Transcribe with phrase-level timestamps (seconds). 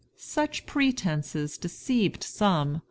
[0.17, 2.79] Such pretences deceived some.